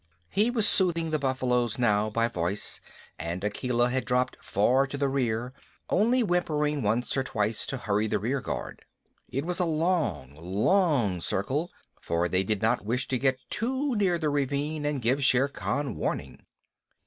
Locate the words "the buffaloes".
1.11-1.77